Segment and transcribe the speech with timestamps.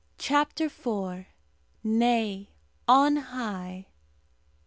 [0.17, 1.27] CHAPTER IV.
[1.83, 2.49] NAY;
[2.87, 3.85] ON HIGH!